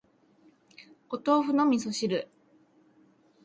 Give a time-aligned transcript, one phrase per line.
[1.11, 2.27] お豆腐の味噌汁